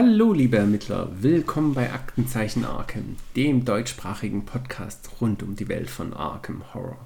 Hallo, 0.00 0.32
liebe 0.32 0.56
Ermittler, 0.58 1.10
willkommen 1.22 1.74
bei 1.74 1.92
Aktenzeichen 1.92 2.64
Arkham, 2.64 3.16
dem 3.34 3.64
deutschsprachigen 3.64 4.44
Podcast 4.44 5.10
rund 5.20 5.42
um 5.42 5.56
die 5.56 5.66
Welt 5.66 5.90
von 5.90 6.14
Arkham 6.14 6.62
Horror. 6.72 7.04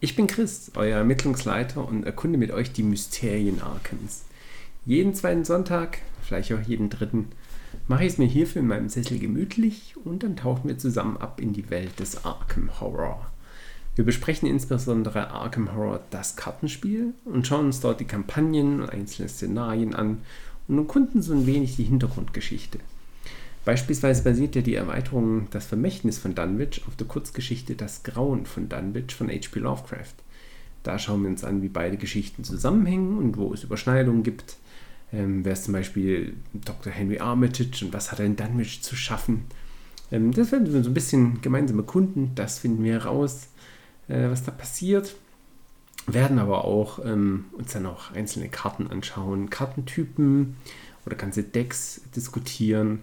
Ich 0.00 0.16
bin 0.16 0.26
Chris, 0.26 0.70
euer 0.74 0.98
Ermittlungsleiter 0.98 1.88
und 1.88 2.04
erkunde 2.04 2.36
mit 2.36 2.50
euch 2.50 2.72
die 2.72 2.82
Mysterien 2.82 3.62
Arkhams. 3.62 4.26
Jeden 4.84 5.14
zweiten 5.14 5.46
Sonntag, 5.46 6.02
vielleicht 6.20 6.52
auch 6.52 6.60
jeden 6.60 6.90
dritten, 6.90 7.28
mache 7.88 8.04
ich 8.04 8.12
es 8.12 8.18
mir 8.18 8.26
hierfür 8.26 8.60
in 8.60 8.68
meinem 8.68 8.90
Sessel 8.90 9.18
gemütlich 9.18 9.94
und 10.04 10.22
dann 10.22 10.36
tauchen 10.36 10.68
wir 10.68 10.76
zusammen 10.76 11.16
ab 11.16 11.40
in 11.40 11.54
die 11.54 11.70
Welt 11.70 11.98
des 12.00 12.26
Arkham 12.26 12.68
Horror. 12.78 13.30
Wir 13.94 14.04
besprechen 14.04 14.46
insbesondere 14.46 15.30
Arkham 15.30 15.74
Horror 15.74 16.00
das 16.10 16.36
Kartenspiel 16.36 17.14
und 17.24 17.46
schauen 17.46 17.64
uns 17.64 17.80
dort 17.80 18.00
die 18.00 18.04
Kampagnen 18.04 18.82
und 18.82 18.90
einzelne 18.90 19.30
Szenarien 19.30 19.94
an 19.94 20.18
und 20.68 20.78
erkunden 20.78 21.22
so 21.22 21.32
ein 21.32 21.46
wenig 21.46 21.76
die 21.76 21.84
Hintergrundgeschichte. 21.84 22.78
Beispielsweise 23.64 24.22
basiert 24.22 24.54
ja 24.54 24.62
die 24.62 24.74
Erweiterung 24.74 25.48
Das 25.50 25.66
Vermächtnis 25.66 26.18
von 26.18 26.34
Dunwich 26.34 26.82
auf 26.86 26.94
der 26.96 27.06
Kurzgeschichte 27.06 27.74
Das 27.74 28.04
Grauen 28.04 28.46
von 28.46 28.68
Dunwich 28.68 29.14
von 29.14 29.28
H.P. 29.28 29.58
Lovecraft. 29.58 30.14
Da 30.84 31.00
schauen 31.00 31.22
wir 31.22 31.30
uns 31.30 31.42
an, 31.42 31.62
wie 31.62 31.68
beide 31.68 31.96
Geschichten 31.96 32.44
zusammenhängen 32.44 33.18
und 33.18 33.36
wo 33.36 33.52
es 33.52 33.64
Überschneidungen 33.64 34.22
gibt. 34.22 34.56
Ähm, 35.12 35.44
wer 35.44 35.54
ist 35.54 35.64
zum 35.64 35.72
Beispiel 35.72 36.34
Dr. 36.52 36.92
Henry 36.92 37.18
Armitage 37.18 37.84
und 37.84 37.92
was 37.92 38.12
hat 38.12 38.20
er 38.20 38.26
in 38.26 38.36
Dunwich 38.36 38.82
zu 38.82 38.94
schaffen? 38.94 39.46
Ähm, 40.12 40.32
das 40.32 40.52
werden 40.52 40.72
wir 40.72 40.82
so 40.84 40.90
ein 40.90 40.94
bisschen 40.94 41.40
gemeinsam 41.42 41.78
erkunden. 41.78 42.32
Das 42.36 42.60
finden 42.60 42.84
wir 42.84 42.92
heraus, 42.92 43.48
äh, 44.06 44.30
was 44.30 44.44
da 44.44 44.52
passiert 44.52 45.16
werden 46.06 46.38
aber 46.38 46.64
auch 46.64 47.04
ähm, 47.04 47.46
uns 47.52 47.72
dann 47.72 47.86
auch 47.86 48.12
einzelne 48.12 48.48
Karten 48.48 48.86
anschauen, 48.88 49.50
Kartentypen 49.50 50.56
oder 51.04 51.16
ganze 51.16 51.42
Decks 51.42 52.00
diskutieren. 52.14 53.00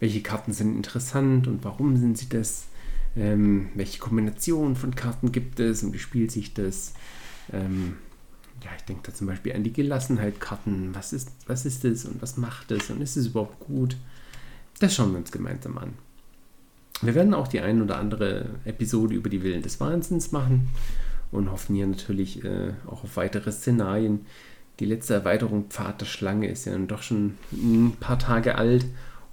Welche 0.00 0.22
Karten 0.22 0.52
sind 0.52 0.74
interessant 0.74 1.46
und 1.46 1.64
warum 1.64 1.96
sind 1.96 2.18
sie 2.18 2.28
das? 2.28 2.66
Ähm, 3.14 3.70
welche 3.74 3.98
Kombinationen 3.98 4.76
von 4.76 4.94
Karten 4.94 5.32
gibt 5.32 5.60
es 5.60 5.82
und 5.82 5.92
wie 5.92 5.98
spielt 5.98 6.30
sich 6.30 6.54
das? 6.54 6.94
Ähm, 7.52 7.96
ja, 8.62 8.70
ich 8.76 8.84
denke 8.84 9.02
da 9.04 9.14
zum 9.14 9.26
Beispiel 9.26 9.54
an 9.54 9.62
die 9.62 9.72
Gelassenheit-Karten. 9.72 10.94
Was 10.94 11.12
ist, 11.12 11.30
was 11.46 11.66
ist 11.66 11.84
das 11.84 12.04
und 12.04 12.20
was 12.20 12.36
macht 12.36 12.70
es 12.72 12.90
und 12.90 13.00
ist 13.00 13.16
es 13.16 13.28
überhaupt 13.28 13.60
gut? 13.60 13.96
Das 14.80 14.94
schauen 14.94 15.12
wir 15.12 15.18
uns 15.18 15.32
gemeinsam 15.32 15.78
an. 15.78 15.94
Wir 17.02 17.14
werden 17.14 17.34
auch 17.34 17.48
die 17.48 17.60
ein 17.60 17.82
oder 17.82 17.98
andere 17.98 18.46
Episode 18.64 19.14
über 19.14 19.28
die 19.28 19.42
Willen 19.42 19.62
des 19.62 19.80
Wahnsinns 19.80 20.32
machen 20.32 20.68
und 21.36 21.50
hoffen 21.50 21.76
hier 21.76 21.86
natürlich 21.86 22.44
äh, 22.44 22.72
auch 22.86 23.04
auf 23.04 23.16
weitere 23.16 23.52
Szenarien. 23.52 24.26
Die 24.80 24.86
letzte 24.86 25.14
Erweiterung 25.14 25.66
Pfad 25.68 26.00
der 26.00 26.06
Schlange 26.06 26.48
ist 26.48 26.66
ja 26.66 26.72
dann 26.72 26.88
doch 26.88 27.02
schon 27.02 27.38
ein 27.52 27.96
paar 27.98 28.18
Tage 28.18 28.56
alt 28.56 28.84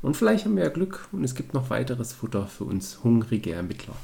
und 0.01 0.15
vielleicht 0.15 0.45
haben 0.45 0.55
wir 0.55 0.63
ja 0.63 0.69
Glück 0.69 1.07
und 1.11 1.23
es 1.23 1.35
gibt 1.35 1.53
noch 1.53 1.69
weiteres 1.69 2.13
Futter 2.13 2.47
für 2.47 2.65
uns 2.65 3.03
hungrige 3.03 3.53
Ermittler. 3.53 3.95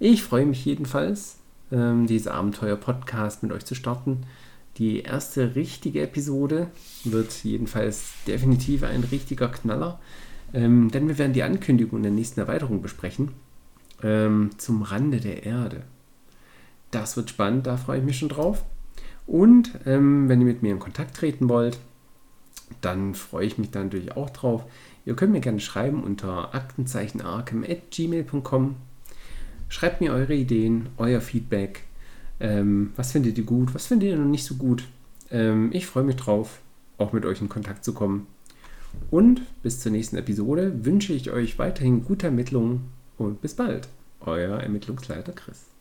Ich 0.00 0.22
freue 0.22 0.46
mich 0.46 0.64
jedenfalls, 0.64 1.36
ähm, 1.70 2.06
diese 2.06 2.34
Abenteuer-Podcast 2.34 3.42
mit 3.42 3.52
euch 3.52 3.64
zu 3.64 3.74
starten. 3.74 4.22
Die 4.78 5.00
erste 5.00 5.54
richtige 5.54 6.02
Episode 6.02 6.68
wird 7.04 7.44
jedenfalls 7.44 8.12
definitiv 8.26 8.84
ein 8.84 9.04
richtiger 9.04 9.48
Knaller, 9.48 10.00
ähm, 10.54 10.90
denn 10.90 11.08
wir 11.08 11.18
werden 11.18 11.34
die 11.34 11.42
Ankündigung 11.42 12.02
der 12.02 12.12
nächsten 12.12 12.40
Erweiterung 12.40 12.82
besprechen. 12.82 13.32
Ähm, 14.02 14.50
zum 14.56 14.82
Rande 14.82 15.20
der 15.20 15.44
Erde. 15.44 15.82
Das 16.92 17.16
wird 17.16 17.30
spannend, 17.30 17.66
da 17.66 17.76
freue 17.76 17.98
ich 17.98 18.04
mich 18.04 18.18
schon 18.18 18.28
drauf. 18.28 18.64
Und 19.26 19.72
ähm, 19.86 20.28
wenn 20.28 20.40
ihr 20.40 20.46
mit 20.46 20.62
mir 20.62 20.70
in 20.72 20.78
Kontakt 20.78 21.16
treten 21.16 21.48
wollt, 21.48 21.80
dann 22.80 23.14
freue 23.14 23.46
ich 23.46 23.58
mich 23.58 23.70
da 23.70 23.82
natürlich 23.82 24.16
auch 24.16 24.30
drauf. 24.30 24.64
Ihr 25.04 25.16
könnt 25.16 25.32
mir 25.32 25.40
gerne 25.40 25.58
schreiben 25.58 26.04
unter 26.04 26.54
aktenzeichenarkem.gmail.com. 26.54 28.76
Schreibt 29.68 30.00
mir 30.00 30.12
eure 30.12 30.34
Ideen, 30.34 30.90
euer 30.96 31.20
Feedback. 31.20 31.82
Ähm, 32.40 32.92
was 32.96 33.12
findet 33.12 33.38
ihr 33.38 33.44
gut, 33.44 33.72
was 33.74 33.86
findet 33.86 34.08
ihr 34.10 34.16
noch 34.16 34.28
nicht 34.28 34.44
so 34.44 34.56
gut? 34.56 34.88
Ähm, 35.30 35.70
ich 35.72 35.86
freue 35.86 36.02
mich 36.04 36.16
drauf, 36.16 36.58
auch 36.98 37.12
mit 37.12 37.24
euch 37.24 37.40
in 37.40 37.48
Kontakt 37.48 37.84
zu 37.84 37.94
kommen. 37.94 38.26
Und 39.10 39.40
bis 39.62 39.80
zur 39.80 39.92
nächsten 39.92 40.16
Episode 40.16 40.84
wünsche 40.84 41.14
ich 41.14 41.30
euch 41.30 41.58
weiterhin 41.58 42.04
gute 42.04 42.26
Ermittlungen 42.26 42.90
und 43.16 43.40
bis 43.40 43.54
bald. 43.54 43.88
Euer 44.20 44.58
Ermittlungsleiter 44.58 45.32
Chris. 45.32 45.71